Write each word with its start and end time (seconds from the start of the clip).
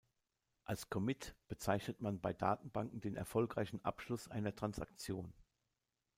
Als 0.65 0.89
"Commit" 0.89 1.35
bezeichnet 1.47 2.01
man 2.01 2.19
bei 2.19 2.33
Datenbanken 2.33 3.01
den 3.01 3.15
erfolgreichen 3.15 3.85
Abschluss 3.85 4.27
einer 4.29 4.55
Transaktion. 4.55 5.31